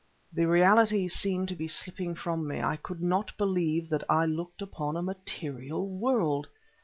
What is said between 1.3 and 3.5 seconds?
to be slipping from me; I could not